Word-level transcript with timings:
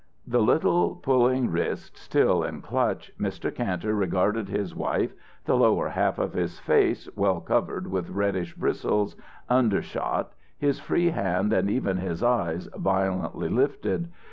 The 0.25 0.41
little 0.41 0.95
pulling 0.95 1.51
wrist 1.51 1.95
still 1.95 2.43
in 2.43 2.63
clutch, 2.63 3.11
Mr. 3.19 3.53
Kantor 3.53 3.93
regarded 3.93 4.49
his 4.49 4.73
wife, 4.75 5.13
the 5.45 5.55
lower 5.55 5.89
half 5.89 6.17
of 6.17 6.33
his 6.33 6.57
face, 6.59 7.07
well 7.15 7.39
covered 7.39 7.85
with 7.85 8.09
reddish 8.09 8.55
bristles, 8.55 9.15
undershot, 9.47 10.33
his 10.57 10.79
free 10.79 11.11
hand 11.11 11.53
and 11.53 11.69
even 11.69 11.97
his 11.97 12.23
eyes 12.23 12.67
violently 12.75 13.47
lifted. 13.49 14.09